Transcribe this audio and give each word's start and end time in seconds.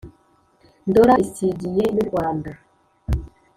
ndora 0.89 1.13
isigiye 1.25 1.83
n’u 1.93 2.03
rwanda 2.09 2.51